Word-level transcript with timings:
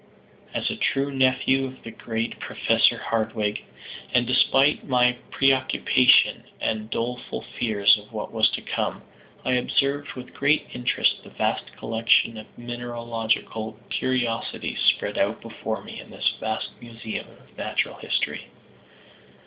As 0.55 0.71
a 0.71 0.75
true 0.77 1.11
nephew 1.11 1.63
of 1.67 1.83
the 1.83 1.91
great 1.91 2.39
Professor 2.39 2.97
Hardwigg, 2.97 3.63
and 4.11 4.25
despite 4.25 4.87
my 4.87 5.15
preoccupation 5.29 6.43
and 6.59 6.89
doleful 6.89 7.41
fears 7.59 7.95
of 7.99 8.11
what 8.11 8.31
was 8.31 8.49
to 8.53 8.63
come, 8.63 9.03
I 9.45 9.51
observed 9.51 10.13
with 10.13 10.33
great 10.33 10.65
interest 10.73 11.21
the 11.23 11.29
vast 11.29 11.77
collection 11.77 12.35
of 12.37 12.47
mineralogical 12.57 13.77
curiosities 13.91 14.79
spread 14.79 15.19
out 15.19 15.39
before 15.39 15.83
me 15.83 15.99
in 15.99 16.09
this 16.09 16.33
vast 16.39 16.71
museum 16.81 17.27
of 17.39 17.55
natural 17.55 17.97
history. 17.97 18.47